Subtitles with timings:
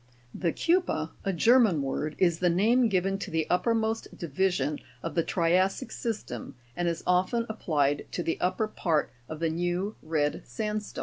[0.35, 0.39] 32.
[0.39, 5.23] The KEU'PER (a German word) is the name given to the uppermost division of the
[5.23, 10.41] tria'ssic system, and is often ap plied to the upper part of the new red
[10.45, 10.99] sandstone formation.